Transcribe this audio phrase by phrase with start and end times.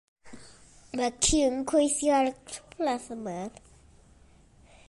[0.99, 2.33] Mae'r ci yn cweithi ar y
[2.79, 3.61] postman.